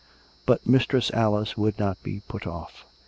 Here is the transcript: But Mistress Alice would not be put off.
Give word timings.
But 0.47 0.65
Mistress 0.65 1.11
Alice 1.11 1.55
would 1.55 1.77
not 1.77 2.01
be 2.01 2.21
put 2.21 2.47
off. 2.47 2.87